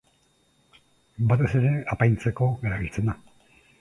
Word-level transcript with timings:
Batez 1.31 1.49
ere, 1.59 1.73
apaintzeko 1.97 2.49
erabiltzen 2.71 3.13
da. 3.13 3.17